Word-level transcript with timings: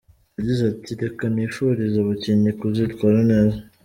Yagize 0.37 0.61
ati 0.73 0.91
“Reka 1.01 1.23
nifurize 1.33 1.97
abakinnyi 2.03 2.51
kuzitwara 2.59 3.19
neza. 3.31 3.59